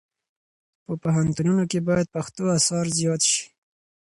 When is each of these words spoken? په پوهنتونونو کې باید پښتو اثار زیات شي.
په 0.85 0.93
پوهنتونونو 1.03 1.63
کې 1.71 1.79
باید 1.87 2.13
پښتو 2.15 2.43
اثار 2.57 2.85
زیات 2.97 3.21
شي. 3.31 3.41